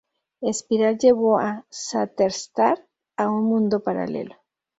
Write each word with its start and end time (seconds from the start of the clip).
Espiral 0.41 0.97
llevó 0.97 1.37
a 1.37 1.63
Shatterstar 1.71 2.83
a 3.17 3.29
un 3.29 3.43
mundo 3.45 3.83
paralelo. 3.83 4.35